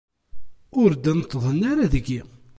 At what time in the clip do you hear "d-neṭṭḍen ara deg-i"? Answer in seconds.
0.93-2.21